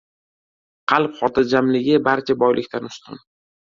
•Qalb 0.93 1.21
xotirjamligi 1.21 2.01
barcha 2.11 2.41
boylikdan 2.43 2.95
ustun. 2.95 3.27